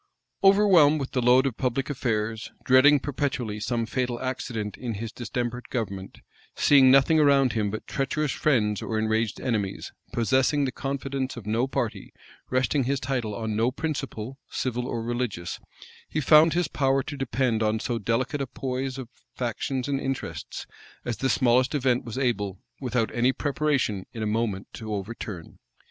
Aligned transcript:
Overwhelmed 0.43 0.99
with 0.99 1.11
the 1.11 1.21
load 1.21 1.45
of 1.45 1.57
public 1.57 1.87
affairs, 1.87 2.51
dreading 2.65 2.99
perpetually 2.99 3.59
some 3.59 3.85
fatal 3.85 4.19
accident 4.19 4.75
in 4.75 4.95
his 4.95 5.11
distempered 5.11 5.69
government, 5.69 6.21
seeing 6.55 6.89
nothing 6.89 7.19
around 7.19 7.53
him 7.53 7.69
but 7.69 7.85
treacherous 7.85 8.31
friends 8.31 8.81
or 8.81 8.97
enraged 8.97 9.39
enemies, 9.39 9.91
possessing 10.11 10.65
the 10.65 10.71
confidence 10.71 11.37
of 11.37 11.45
no 11.45 11.67
party, 11.67 12.13
resting 12.49 12.85
his 12.85 12.99
title 12.99 13.35
on 13.35 13.55
no 13.55 13.69
principle, 13.69 14.39
civil 14.49 14.87
or 14.87 15.03
religious, 15.03 15.59
he 16.09 16.19
found 16.19 16.53
his 16.53 16.67
power 16.67 17.03
to 17.03 17.15
depend 17.15 17.61
on 17.61 17.79
so 17.79 17.99
delicate 17.99 18.41
a 18.41 18.47
poise 18.47 18.97
of 18.97 19.07
factions 19.35 19.87
and 19.87 20.01
interests, 20.01 20.65
as 21.05 21.17
the 21.17 21.29
smallest 21.29 21.75
event 21.75 22.03
was 22.03 22.17
able, 22.17 22.57
without 22.79 23.13
any 23.13 23.31
preparation, 23.31 24.07
in 24.13 24.23
a 24.23 24.25
moment 24.25 24.65
to 24.73 24.91
overturn. 24.91 25.59